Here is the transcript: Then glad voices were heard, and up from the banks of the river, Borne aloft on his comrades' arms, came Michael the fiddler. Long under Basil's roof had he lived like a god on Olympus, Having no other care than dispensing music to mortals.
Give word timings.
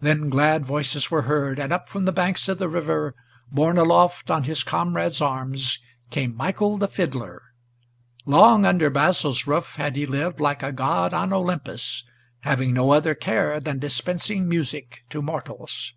Then 0.00 0.28
glad 0.28 0.66
voices 0.66 1.10
were 1.10 1.22
heard, 1.22 1.58
and 1.58 1.72
up 1.72 1.88
from 1.88 2.04
the 2.04 2.12
banks 2.12 2.50
of 2.50 2.58
the 2.58 2.68
river, 2.68 3.14
Borne 3.50 3.78
aloft 3.78 4.30
on 4.30 4.42
his 4.42 4.62
comrades' 4.62 5.22
arms, 5.22 5.78
came 6.10 6.36
Michael 6.36 6.76
the 6.76 6.86
fiddler. 6.86 7.40
Long 8.26 8.66
under 8.66 8.90
Basil's 8.90 9.46
roof 9.46 9.76
had 9.76 9.96
he 9.96 10.04
lived 10.04 10.38
like 10.38 10.62
a 10.62 10.70
god 10.70 11.14
on 11.14 11.32
Olympus, 11.32 12.04
Having 12.40 12.74
no 12.74 12.90
other 12.92 13.14
care 13.14 13.58
than 13.58 13.78
dispensing 13.78 14.46
music 14.46 15.02
to 15.08 15.22
mortals. 15.22 15.94